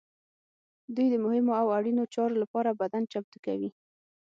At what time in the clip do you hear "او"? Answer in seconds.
1.61-1.67